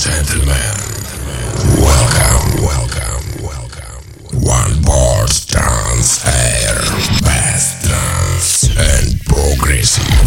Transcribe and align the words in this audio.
gentlemen, 0.00 0.56
welcome, 1.76 2.62
welcome, 2.62 3.42
welcome. 3.42 4.40
One 4.40 4.80
board 4.80 5.28
dance 5.46 6.24
air, 6.24 6.80
best 7.20 7.86
dance 7.86 8.64
and 8.78 9.20
progressive. 9.26 10.19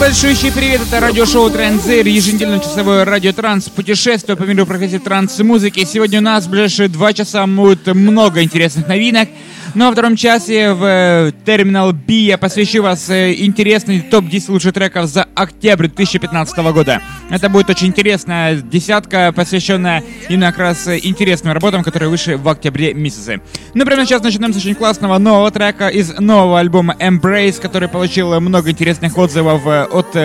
Большущий 0.00 0.50
привет! 0.50 0.80
Это 0.80 0.98
радиошоу 0.98 1.50
Транзер, 1.50 2.06
еженедельное 2.06 2.58
часовое 2.58 3.04
радиотранс, 3.04 3.68
путешествие 3.68 4.34
по 4.34 4.44
миру 4.44 4.64
профессии 4.64 4.96
транс-музыки. 4.96 5.84
Сегодня 5.84 6.20
у 6.20 6.22
нас 6.22 6.46
в 6.46 6.50
ближайшие 6.50 6.88
два 6.88 7.12
часа 7.12 7.46
будет 7.46 7.86
много 7.86 8.42
интересных 8.42 8.88
новинок. 8.88 9.28
Ну 9.72 9.84
а 9.84 9.88
во 9.88 9.92
втором 9.92 10.16
часе 10.16 10.72
в 10.72 10.84
э, 10.84 11.32
Terminal 11.44 11.92
B 11.92 12.14
я 12.14 12.38
посвящу 12.38 12.82
вас 12.82 13.08
э, 13.08 13.34
интересный 13.34 14.00
топ-10 14.00 14.50
лучших 14.50 14.72
треков 14.72 15.06
за 15.06 15.28
октябрь 15.34 15.86
2015 15.86 16.58
года. 16.72 17.00
Это 17.30 17.48
будет 17.48 17.70
очень 17.70 17.86
интересная 17.88 18.56
десятка, 18.56 19.32
посвященная 19.32 20.02
именно 20.28 20.50
как 20.50 20.58
раз 20.58 20.88
э, 20.88 20.98
интересным 21.00 21.52
работам, 21.52 21.84
которые 21.84 22.08
вышли 22.08 22.34
в 22.34 22.48
октябре 22.48 22.94
месяце. 22.94 23.40
Ну 23.74 23.84
прямо 23.84 24.04
сейчас 24.04 24.22
начинаем 24.24 24.52
с 24.52 24.56
очень 24.56 24.74
классного 24.74 25.18
нового 25.18 25.52
трека 25.52 25.86
из 25.86 26.18
нового 26.18 26.58
альбома 26.58 26.96
Embrace, 26.98 27.60
который 27.60 27.88
получил 27.88 28.40
много 28.40 28.70
интересных 28.70 29.16
отзывов 29.16 29.64
от 29.66 30.16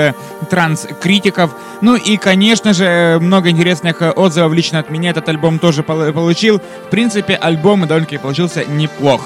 транс-критиков. 0.50 1.56
Ну 1.82 1.96
и, 1.96 2.18
конечно 2.18 2.74
же, 2.74 3.20
много 3.22 3.52
интересных 3.52 4.02
отзывов 4.02 4.54
лично 4.54 4.80
от 4.80 4.90
меня 4.90 5.12
этот 5.12 5.30
альбом 5.30 5.60
тоже 5.60 5.84
получил. 5.84 6.60
В 6.88 6.90
принципе, 6.90 7.36
альбом 7.36 7.82
довольно-таки 7.82 8.18
получился 8.18 8.66
неплох. 8.66 9.22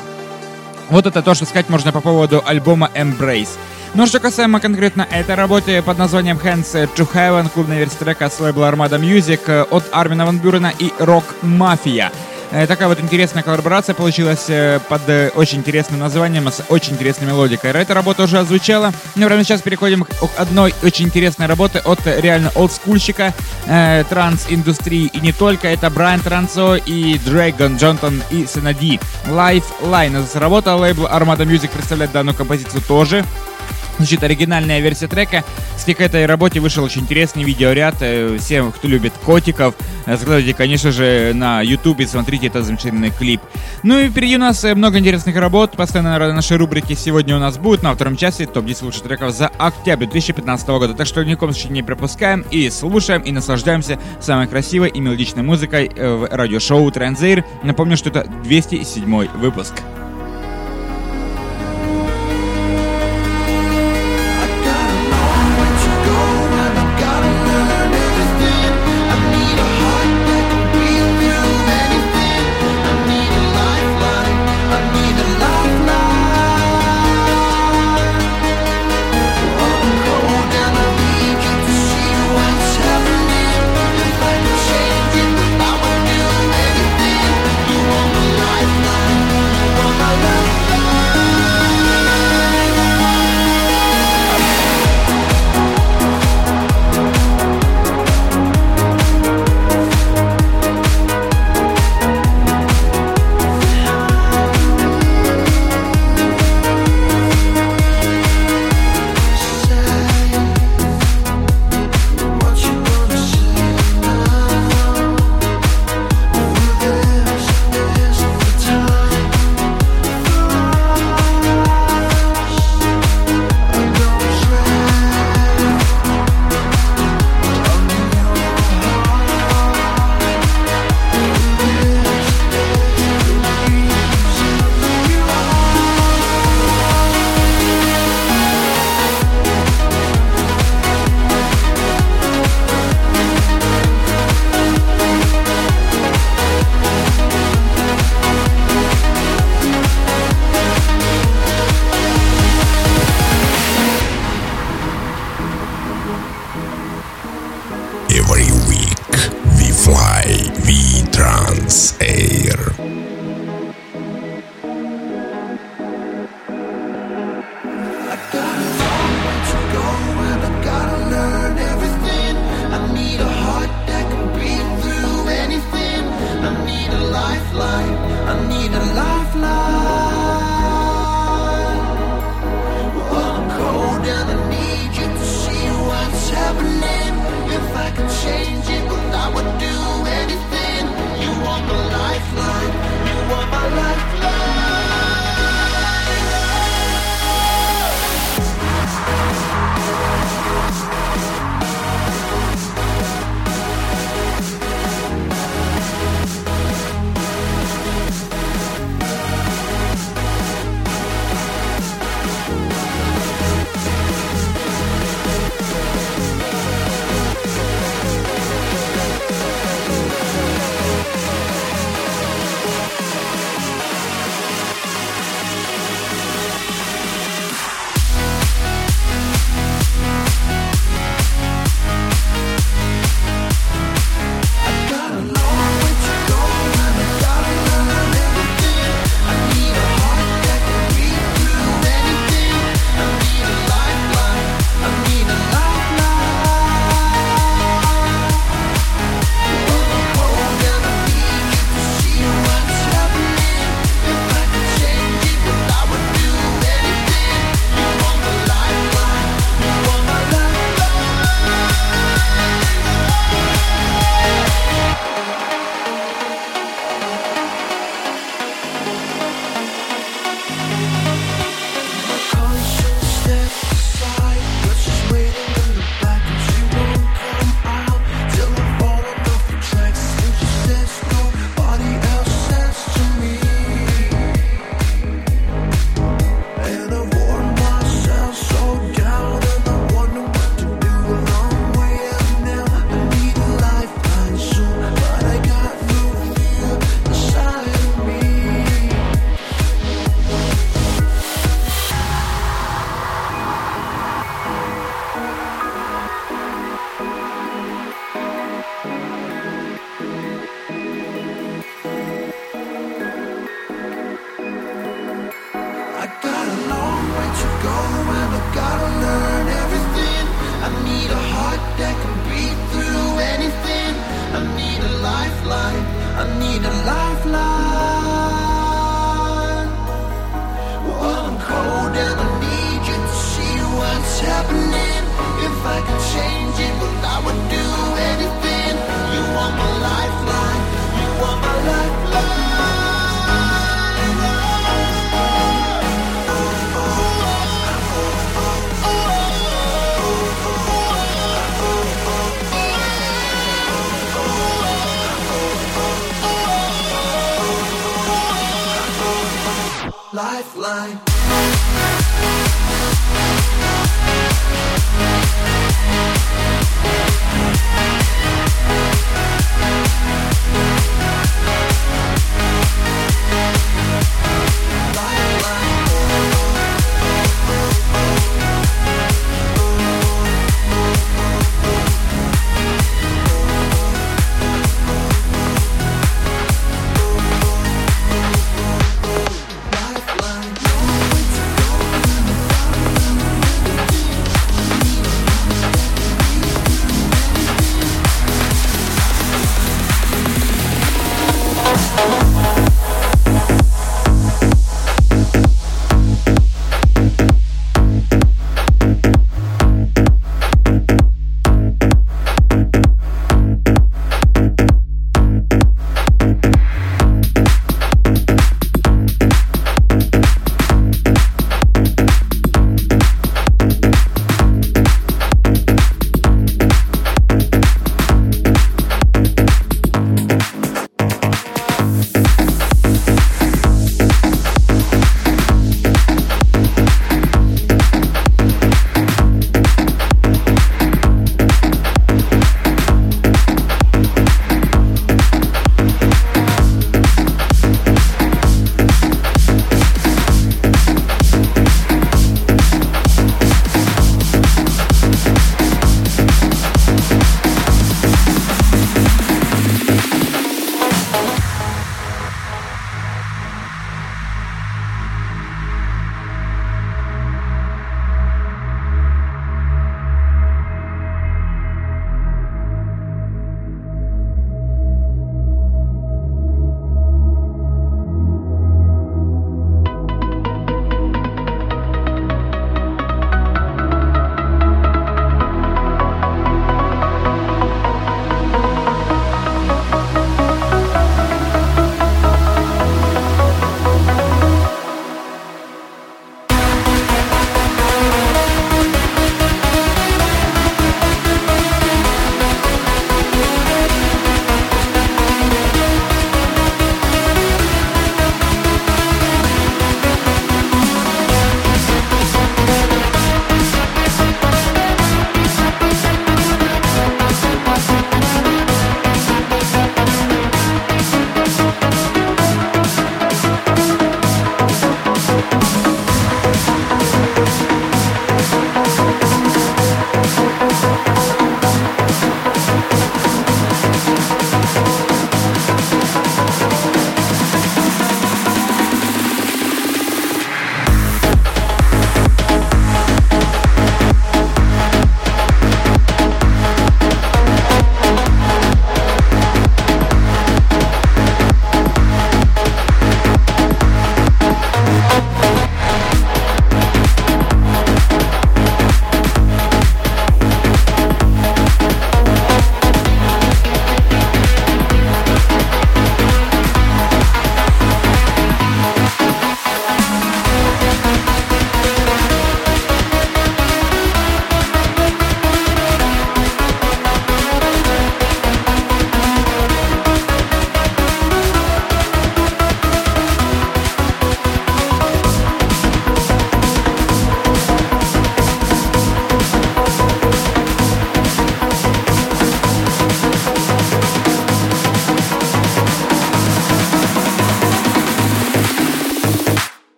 Вот 0.89 1.05
это 1.05 1.21
то, 1.21 1.33
что 1.35 1.45
сказать 1.45 1.69
можно 1.69 1.91
по 1.91 2.01
поводу 2.01 2.43
альбома 2.45 2.89
Embrace. 2.95 3.57
Но 3.93 4.05
что 4.05 4.19
касаемо 4.19 4.59
конкретно 4.59 5.07
этой 5.09 5.35
работы 5.35 5.81
под 5.81 5.97
названием 5.97 6.37
Hands 6.37 6.89
to 6.95 7.07
Heaven, 7.11 7.49
клубная 7.49 7.77
версия 7.77 7.97
трека 7.97 8.29
с 8.29 8.39
лейбла 8.39 8.71
Armada 8.71 8.99
Music 8.99 9.67
от 9.69 9.83
Армина 9.91 10.25
Ван 10.25 10.39
Бюрена 10.39 10.73
и 10.77 10.91
Rock 10.99 11.25
Mafia. 11.41 12.11
Э, 12.51 12.65
такая 12.65 12.87
вот 12.87 12.99
интересная 12.99 13.43
коллаборация 13.43 13.93
получилась 13.93 14.45
э, 14.49 14.79
под 14.89 15.07
э, 15.07 15.29
очень 15.35 15.59
интересным 15.59 15.99
названием, 15.99 16.47
с 16.47 16.63
очень 16.69 16.93
интересной 16.93 17.27
мелодикой. 17.27 17.71
Эта 17.71 17.93
работа 17.93 18.23
уже 18.23 18.39
озвучала. 18.39 18.91
Но 19.15 19.27
прямо 19.27 19.43
сейчас 19.43 19.61
переходим 19.61 20.03
к 20.03 20.09
одной 20.37 20.73
очень 20.81 21.05
интересной 21.05 21.45
работе 21.45 21.79
от 21.79 21.99
реально 22.05 22.51
олдскульщика 22.55 23.33
э, 23.67 24.03
транс-индустрии. 24.09 25.11
И 25.13 25.19
не 25.19 25.31
только, 25.31 25.67
это 25.67 25.89
Брайан 25.91 26.21
Трансо 26.21 26.75
и 26.75 27.19
Дрэгон 27.19 27.77
Джонтон 27.77 28.23
и 28.31 28.47
Сенади. 28.47 28.99
Lifeline. 29.27 30.39
Работа 30.39 30.75
лейбл 30.75 31.05
Armada 31.05 31.45
Music 31.45 31.69
представляет 31.69 32.11
данную 32.11 32.35
композицию 32.35 32.81
тоже. 32.81 33.23
Значит, 33.99 34.23
оригинальная 34.23 34.79
версия 34.79 35.07
трека. 35.07 35.43
К 35.85 36.01
этой 36.01 36.25
работе 36.25 36.59
вышел 36.59 36.83
очень 36.83 37.01
интересный 37.01 37.43
видеоряд. 37.43 37.95
Э, 37.99 38.37
всем, 38.39 38.71
кто 38.71 38.87
любит 38.87 39.11
котиков, 39.25 39.73
э, 40.05 40.15
заходите, 40.15 40.53
конечно 40.53 40.91
же, 40.91 41.31
на 41.33 41.61
YouTube 41.61 41.99
и 41.99 42.05
смотрите 42.05 42.47
этот 42.47 42.63
замечательный 42.63 43.09
клип. 43.09 43.41
Ну 43.81 43.99
и 43.99 44.07
впереди 44.07 44.35
у 44.35 44.39
нас 44.39 44.63
э, 44.63 44.75
много 44.75 44.99
интересных 44.99 45.35
работ. 45.35 45.71
Постоянно 45.71 46.17
на 46.17 46.33
нашей 46.33 46.57
рубрике 46.57 46.95
сегодня 46.95 47.35
у 47.35 47.39
нас 47.39 47.57
будет 47.57 47.83
на 47.83 47.93
втором 47.93 48.15
часе 48.15 48.45
топ-10 48.45 48.85
лучших 48.85 49.01
треков 49.01 49.33
за 49.33 49.47
октябрь 49.47 50.05
2015 50.05 50.67
года. 50.69 50.93
Так 50.93 51.07
что 51.07 51.25
ни 51.25 51.33
в 51.33 51.37
коем 51.37 51.51
случае 51.51 51.73
не 51.73 51.83
пропускаем 51.83 52.45
и 52.51 52.69
слушаем 52.69 53.21
и 53.23 53.31
наслаждаемся 53.31 53.99
самой 54.21 54.47
красивой 54.47 54.89
и 54.89 54.99
мелодичной 55.01 55.43
музыкой 55.43 55.89
в 55.89 56.29
радиошоу 56.31 56.89
Транзейр. 56.91 57.43
Напомню, 57.63 57.97
что 57.97 58.09
это 58.09 58.29
207 58.43 59.27
выпуск. 59.39 59.73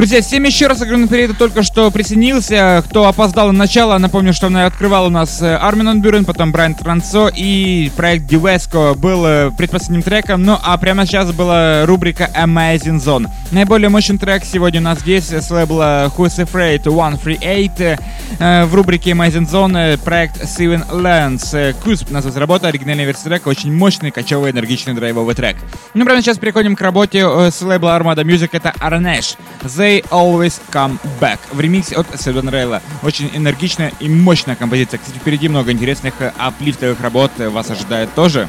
Друзья, 0.00 0.22
всем 0.22 0.44
еще 0.44 0.66
раз 0.66 0.80
огромный 0.80 1.08
привет, 1.08 1.36
только 1.36 1.62
что 1.62 1.90
присоединился. 1.90 2.82
Кто 2.88 3.06
опоздал 3.06 3.48
на 3.48 3.52
начало, 3.52 3.98
напомню, 3.98 4.32
что 4.32 4.46
она 4.46 4.64
открывал 4.64 5.08
у 5.08 5.10
нас 5.10 5.42
э, 5.42 5.54
Армин 5.54 6.00
Бюрен, 6.00 6.24
потом 6.24 6.52
Брайан 6.52 6.74
Трансо 6.74 7.28
и 7.28 7.90
проект 7.96 8.24
Дивеско 8.24 8.94
был 8.94 9.26
э, 9.26 9.50
предпоследним 9.50 10.00
треком. 10.00 10.42
Ну 10.42 10.56
а 10.58 10.78
прямо 10.78 11.04
сейчас 11.04 11.30
была 11.32 11.84
рубрика 11.84 12.30
Amazing 12.34 12.98
Zone. 12.98 13.28
Наиболее 13.50 13.90
мощный 13.90 14.16
трек 14.16 14.42
сегодня 14.46 14.80
у 14.80 14.84
нас 14.84 15.00
здесь 15.00 15.30
с 15.30 15.50
лейбла 15.50 16.10
Who's 16.16 16.42
Afraid 16.42 16.80
138 16.80 17.74
э, 17.78 17.98
в 18.40 18.74
рубрике 18.74 19.10
Amazing 19.10 19.46
Zone 19.46 20.02
проект 20.02 20.42
Seven 20.42 20.88
Lands. 20.90 21.74
Кусп 21.84 22.10
называется 22.10 22.40
работа, 22.40 22.68
оригинальная 22.68 23.04
версия 23.04 23.24
трека, 23.24 23.48
очень 23.48 23.70
мощный, 23.70 24.10
кочевый, 24.10 24.50
энергичный 24.50 24.94
драйвовый 24.94 25.34
трек. 25.34 25.56
Ну 25.92 26.06
прямо 26.06 26.22
сейчас 26.22 26.38
переходим 26.38 26.74
к 26.74 26.80
работе 26.80 27.50
с 27.50 27.60
лейбла 27.60 27.98
Armada 27.98 28.24
Music, 28.24 28.48
это 28.52 28.72
Arnesh. 28.80 29.36
They 29.62 30.02
Always 30.08 30.58
Come 30.72 30.98
Back 31.20 31.38
в 31.52 31.60
ремиксе 31.60 31.96
от 31.96 32.06
Седон 32.18 32.48
Рейла. 32.48 32.80
Очень 33.02 33.30
энергичная 33.34 33.92
и 34.00 34.08
мощная 34.08 34.56
композиция. 34.56 34.98
Кстати, 34.98 35.18
впереди 35.18 35.48
много 35.48 35.70
интересных 35.70 36.14
э, 36.20 36.32
аплифтовых 36.38 36.98
работ 37.02 37.32
вас 37.38 37.70
ожидает 37.70 38.14
тоже. 38.14 38.48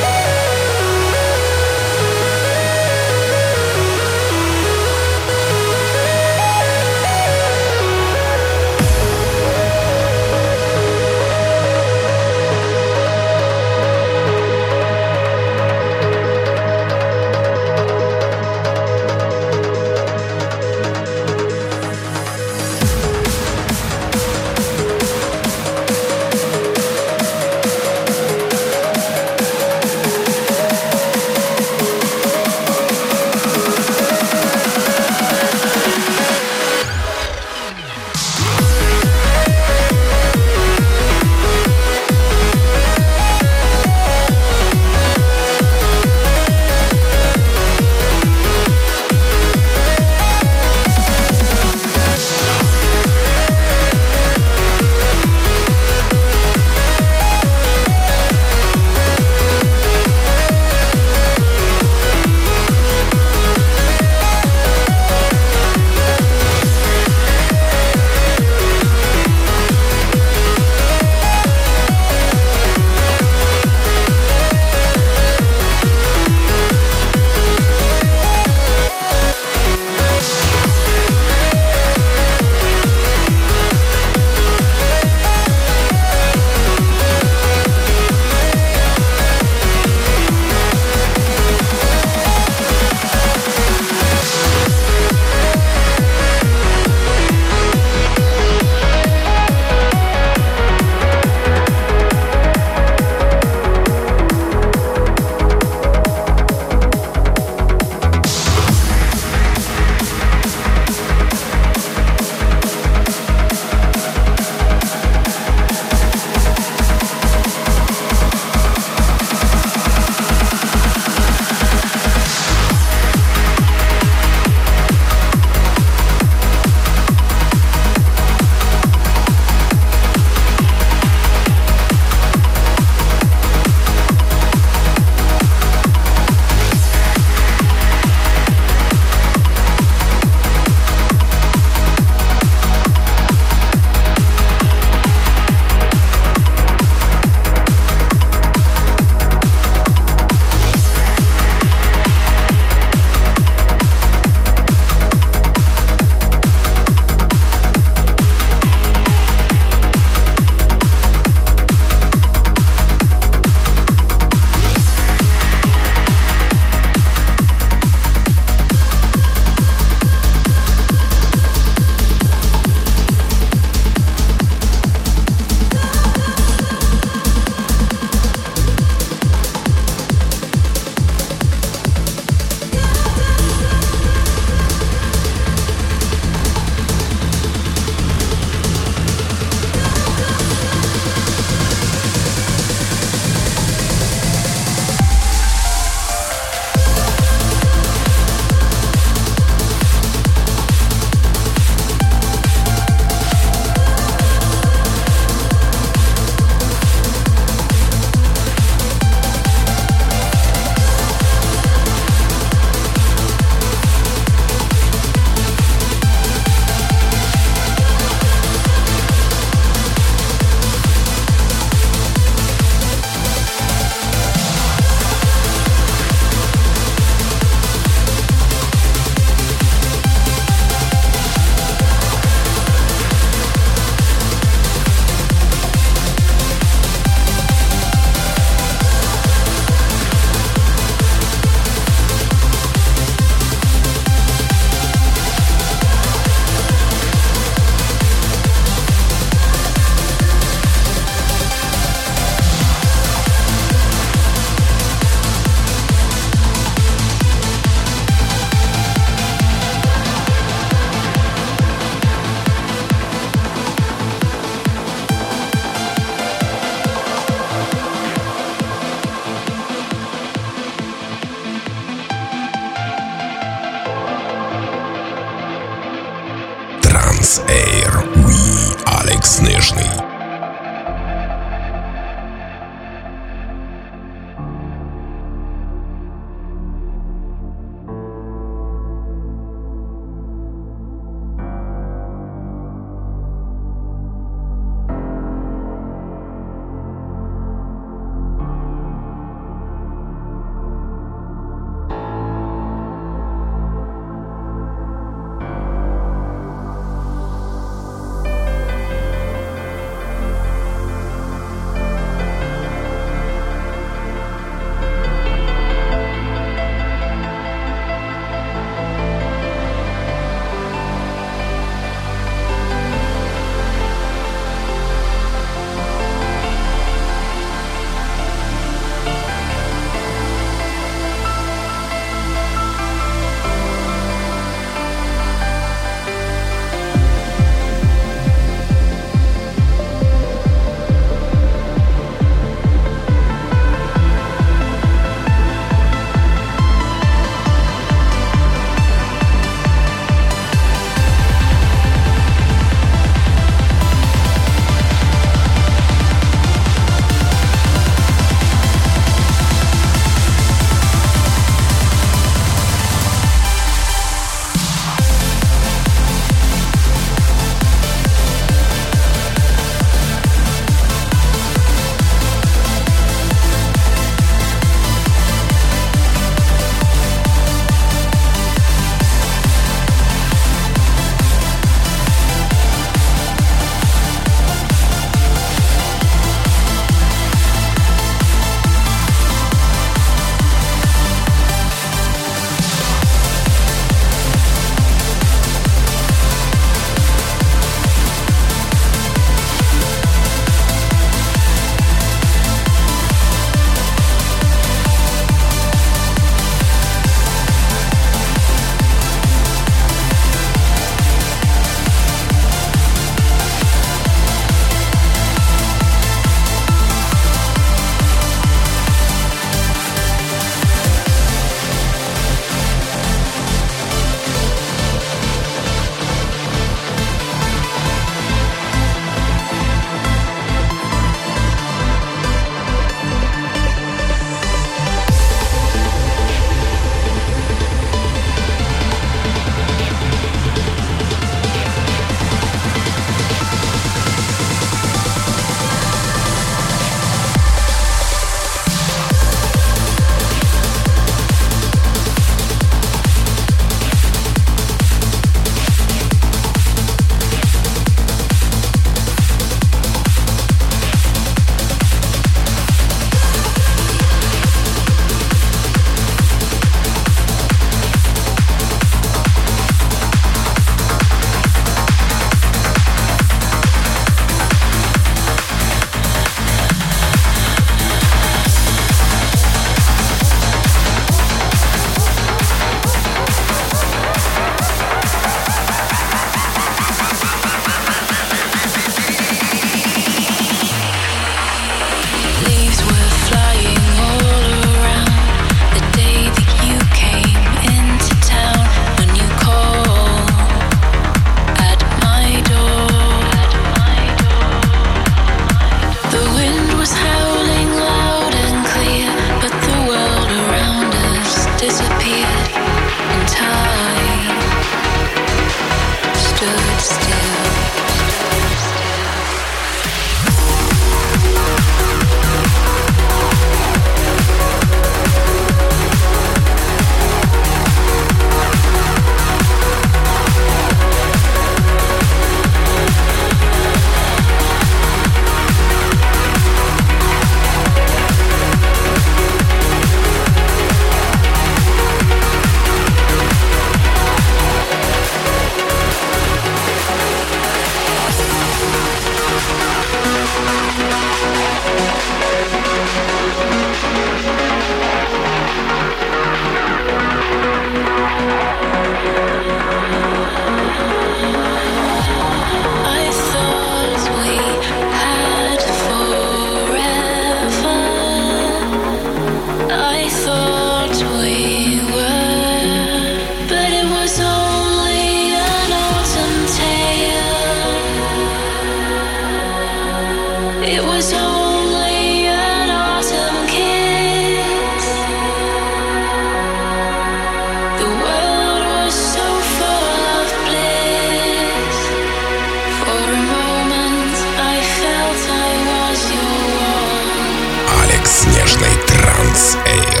It's 599.33 599.55
Ale. 599.55 600.00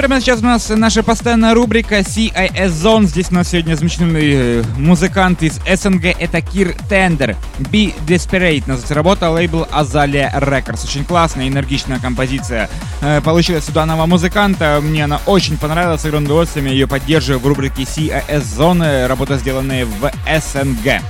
Прямо 0.00 0.18
сейчас 0.18 0.40
у 0.40 0.44
нас 0.46 0.66
наша 0.70 1.02
постоянная 1.02 1.52
рубрика 1.52 1.98
CIS 1.98 2.68
Zone. 2.68 3.04
Здесь 3.04 3.30
у 3.30 3.34
нас 3.34 3.48
сегодня 3.50 3.74
замечательный 3.74 4.60
э, 4.60 4.62
музыкант 4.78 5.42
из 5.42 5.60
СНГ. 5.70 6.06
Это 6.18 6.40
Кир 6.40 6.74
Тендер. 6.88 7.36
Be 7.58 7.92
Desperate 8.06 8.62
называется 8.66 8.94
работа. 8.94 9.28
Лейбл 9.28 9.66
Azalea 9.70 10.32
Records. 10.40 10.84
Очень 10.84 11.04
классная, 11.04 11.48
энергичная 11.48 11.98
композиция 11.98 12.70
э, 13.02 13.20
получилась 13.20 13.68
у 13.68 13.72
данного 13.72 14.06
музыканта. 14.06 14.80
Мне 14.82 15.04
она 15.04 15.20
очень 15.26 15.58
понравилась. 15.58 16.00
С 16.00 16.06
огромным 16.06 16.30
удовольствием 16.30 16.64
я 16.64 16.72
ее 16.72 16.86
поддерживаю 16.86 17.40
в 17.40 17.46
рубрике 17.46 17.82
CIS 17.82 18.42
Zone. 18.56 19.06
Работа, 19.06 19.36
сделанная 19.36 19.84
в 19.84 20.10
СНГ. 20.24 21.02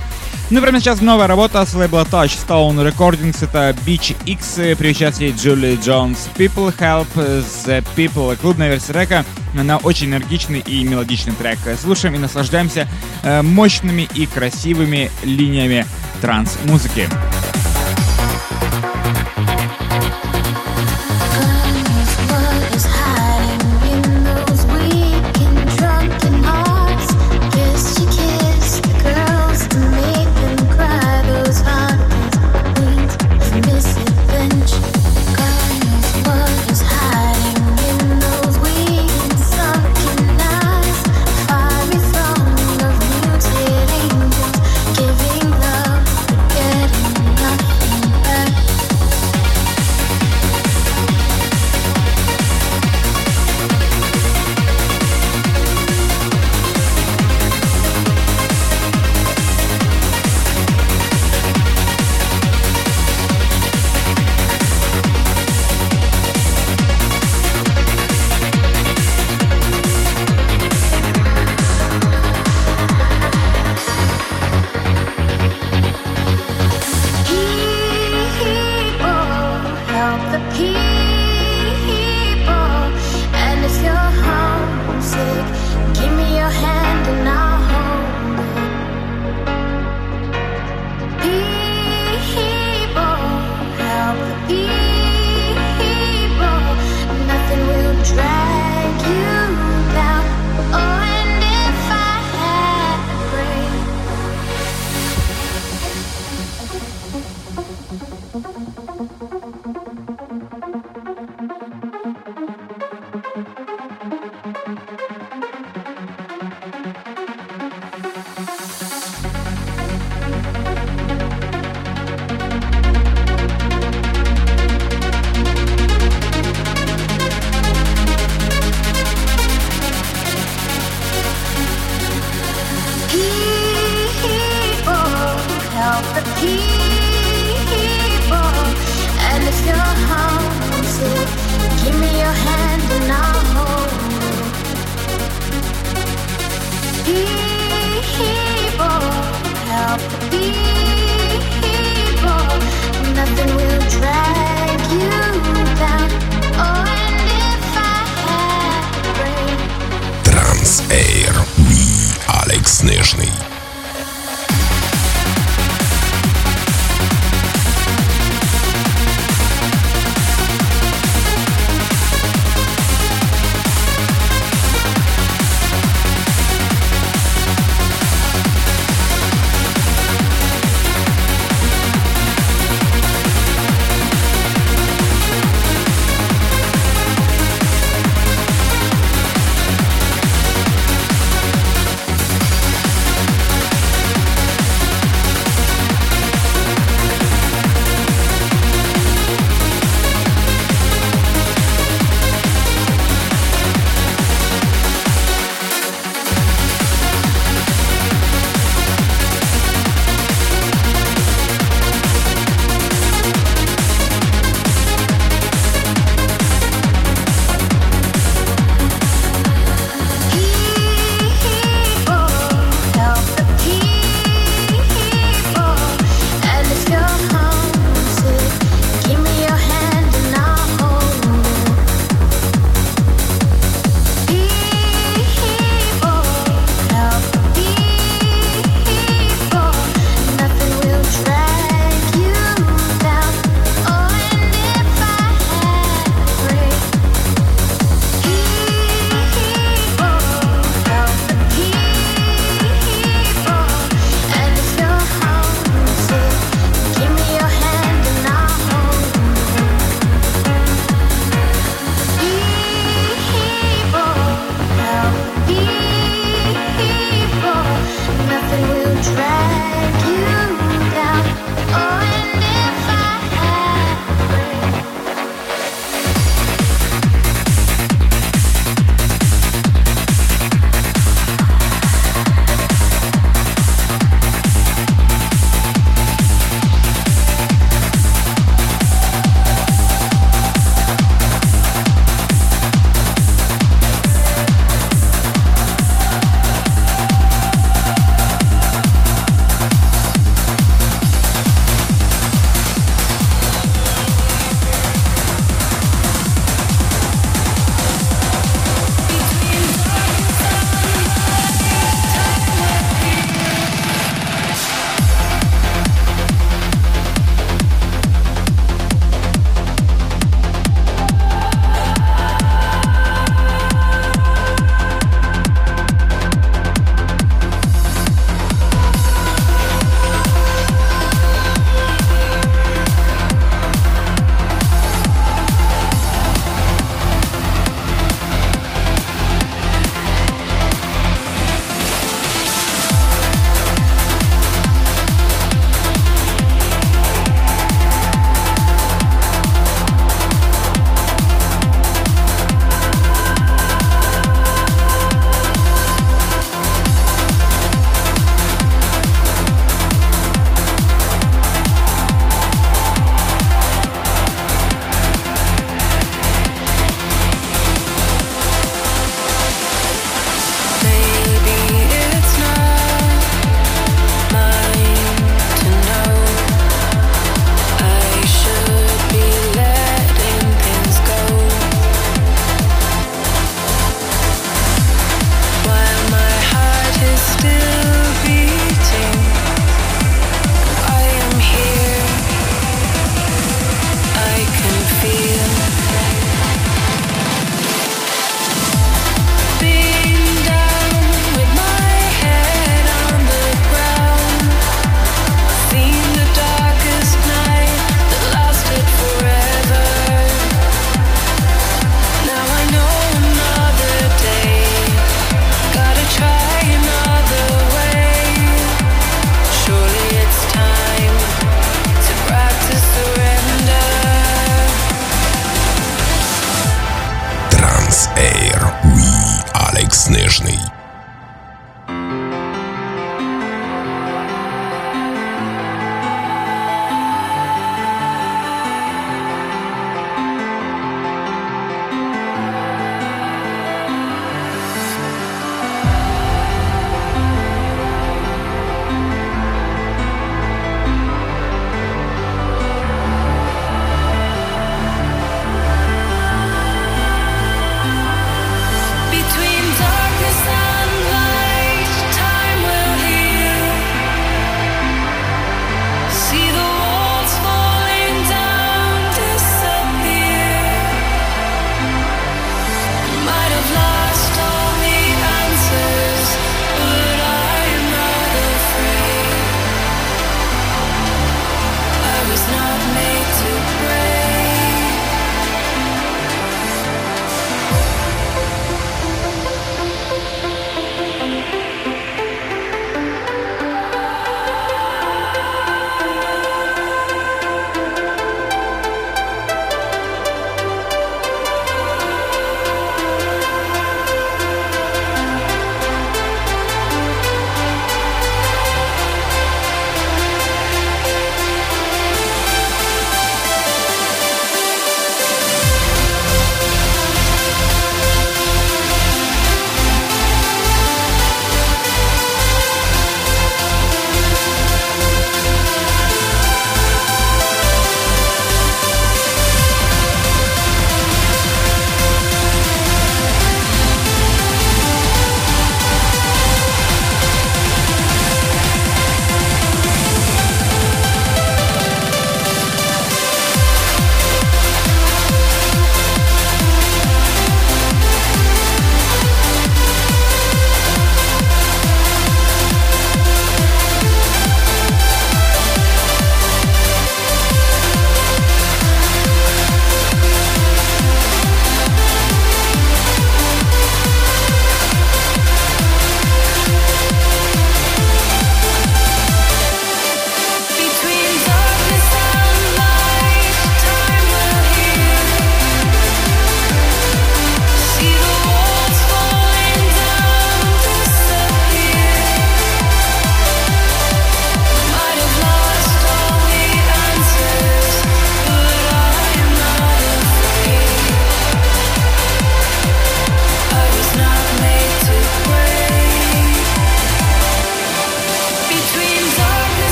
Ну 0.51 0.57
и 0.57 0.61
прямо 0.61 0.81
сейчас 0.81 0.99
новая 0.99 1.27
работа 1.27 1.65
с 1.65 1.73
лейбла 1.73 2.01
Touchstone 2.01 2.85
Recordings. 2.85 3.37
Это 3.41 3.73
Beach 3.85 4.13
X 4.25 4.55
при 4.77 4.89
участии 4.89 5.33
Джули 5.33 5.79
Джонс. 5.81 6.27
People 6.35 6.77
Help 6.77 7.07
the 7.15 7.81
People. 7.95 8.35
Клубная 8.35 8.67
версия 8.67 8.91
трека. 8.91 9.23
Она 9.57 9.77
очень 9.77 10.07
энергичный 10.07 10.59
и 10.59 10.83
мелодичный 10.83 11.31
трек. 11.35 11.57
Слушаем 11.81 12.15
и 12.15 12.17
наслаждаемся 12.17 12.85
э, 13.23 13.41
мощными 13.41 14.09
и 14.13 14.25
красивыми 14.25 15.09
линиями 15.23 15.85
транс-музыки. 16.19 17.07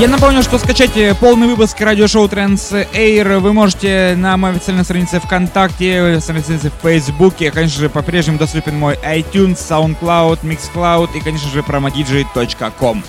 Я 0.00 0.08
напомню, 0.08 0.42
что 0.42 0.58
скачать 0.58 0.92
полный 1.18 1.46
выпуск 1.46 1.78
радиошоу 1.78 2.26
Trans 2.26 2.88
Air 2.94 3.38
вы 3.38 3.52
можете 3.52 4.14
на 4.16 4.38
моей 4.38 4.56
официальной 4.56 4.84
странице 4.84 5.20
ВКонтакте, 5.20 6.18
странице 6.22 6.70
в 6.70 6.82
Фейсбуке. 6.82 7.50
Конечно 7.50 7.82
же, 7.82 7.90
по-прежнему 7.90 8.38
доступен 8.38 8.78
мой 8.78 8.94
iTunes, 9.04 9.58
SoundCloud, 9.58 10.38
Mixcloud 10.40 11.10
и, 11.14 11.20
конечно 11.20 11.50
же, 11.50 11.60
promodj.com. 11.60 13.04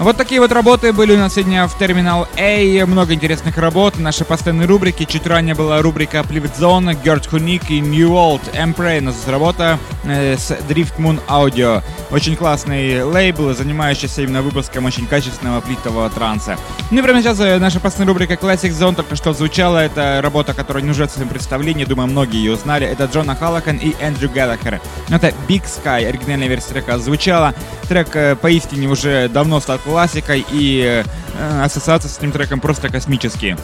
Вот 0.00 0.16
такие 0.16 0.40
вот 0.40 0.50
работы 0.50 0.94
были 0.94 1.12
у 1.12 1.18
нас 1.18 1.34
сегодня 1.34 1.68
в 1.68 1.76
Терминал 1.76 2.26
A. 2.38 2.86
Много 2.86 3.12
интересных 3.12 3.58
работ. 3.58 3.98
Наши 3.98 4.24
постоянные 4.24 4.66
рубрики. 4.66 5.04
Чуть 5.04 5.26
ранее 5.26 5.54
была 5.54 5.82
рубрика 5.82 6.20
Zone, 6.20 6.96
Gert 7.04 7.28
Hunik 7.30 7.64
и 7.68 7.80
New 7.80 8.12
Old. 8.12 8.40
Emprey. 8.54 9.00
У 9.00 9.02
нас 9.02 9.28
работа 9.28 9.78
э, 10.04 10.38
с 10.38 10.52
Drift 10.52 10.96
Moon 10.96 11.20
Audio. 11.28 11.82
Очень 12.10 12.34
классный 12.34 13.04
лейбл, 13.04 13.52
занимающийся 13.52 14.22
именно 14.22 14.40
выпуском 14.40 14.86
очень 14.86 15.06
качественного 15.06 15.60
плитового 15.60 16.08
транса. 16.08 16.56
Ну 16.90 17.00
и 17.00 17.02
прямо 17.02 17.20
сейчас 17.20 17.38
э, 17.38 17.58
наша 17.58 17.78
постоянная 17.78 18.14
рубрика 18.14 18.34
Classic 18.34 18.70
Zone 18.70 18.94
только 18.94 19.16
что 19.16 19.34
звучала. 19.34 19.84
Это 19.84 20.20
работа, 20.22 20.54
которая 20.54 20.82
не 20.82 20.88
нуждается 20.88 21.20
в 21.20 21.28
представлении. 21.28 21.84
Думаю, 21.84 22.08
многие 22.08 22.38
ее 22.38 22.52
узнали. 22.52 22.86
Это 22.86 23.04
Джона 23.04 23.36
Халлахан 23.36 23.76
и 23.76 23.94
Эндрю 24.00 24.30
Галлахер. 24.30 24.80
Это 25.10 25.34
Big 25.46 25.64
Sky. 25.64 26.06
Оригинальная 26.06 26.48
версия 26.48 26.70
трека 26.70 26.98
звучала. 26.98 27.54
Трек 27.86 28.16
э, 28.16 28.34
поистине 28.34 28.88
уже 28.88 29.28
давно 29.28 29.60
стал 29.60 29.78
классикой, 29.90 30.46
и 30.52 31.04
э, 31.36 31.62
ассоциации 31.64 32.08
с 32.08 32.18
этим 32.18 32.30
треком 32.30 32.60
просто 32.60 32.88
космические. 32.88 33.56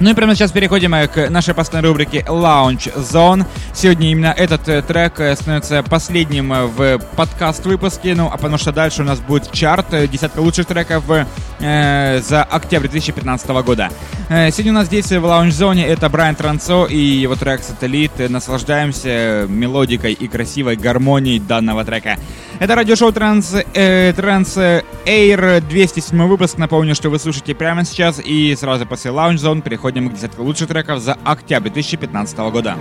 Ну 0.00 0.10
и 0.10 0.14
прямо 0.14 0.34
сейчас 0.34 0.50
переходим 0.50 0.94
э, 0.94 1.06
к 1.06 1.30
нашей 1.30 1.54
постоянной 1.54 1.90
рубрике 1.90 2.24
Lounge 2.26 2.92
Zone. 2.96 3.46
Сегодня 3.72 4.10
именно 4.10 4.34
этот 4.36 4.68
э, 4.68 4.82
трек 4.82 5.20
э, 5.20 5.36
становится 5.36 5.82
последним 5.82 6.48
в 6.50 6.98
подкаст-выпуске, 7.16 8.14
ну 8.14 8.26
а 8.26 8.36
потому 8.36 8.58
что 8.58 8.72
дальше 8.72 9.02
у 9.02 9.04
нас 9.04 9.20
будет 9.20 9.52
чарт, 9.52 9.86
десятка 10.10 10.40
лучших 10.40 10.66
треков 10.66 11.04
э, 11.60 12.20
за 12.20 12.42
октябрь 12.42 12.88
2015 12.88 13.48
года. 13.64 13.90
Э, 14.28 14.50
сегодня 14.50 14.72
у 14.72 14.74
нас 14.76 14.86
здесь 14.86 15.06
в 15.06 15.24
Lounge 15.24 15.50
Zone 15.50 15.84
это 15.84 16.08
Брайан 16.08 16.34
Трансо 16.34 16.86
и 16.86 16.98
его 16.98 17.36
трек 17.36 17.62
«Сателлит». 17.62 18.12
Наслаждаемся 18.28 19.46
мелодикой 19.48 20.14
и 20.14 20.26
красивой 20.26 20.76
гармонией 20.76 21.38
данного 21.38 21.84
трека. 21.84 22.16
Это 22.58 22.74
радиошоу 22.74 23.12
Транс, 23.12 23.54
Транс 23.72 24.56
Air 24.56 25.60
207 25.60 26.26
выпуск. 26.26 26.58
Напомню, 26.58 26.94
что 26.94 27.10
вы 27.10 27.18
слушаете 27.18 27.54
прямо 27.54 27.84
сейчас 27.84 28.20
и 28.24 28.54
сразу 28.56 28.86
после 28.86 29.10
Lounge 29.10 29.36
Zone 29.36 29.62
переходим 29.62 29.81
к 29.90 30.14
десятке 30.14 30.40
лучших 30.42 30.68
треков 30.68 31.00
за 31.00 31.18
октябрь 31.24 31.70
2015 31.70 32.38
года. 32.38 32.76